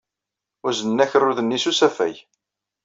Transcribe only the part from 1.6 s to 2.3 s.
s usafag.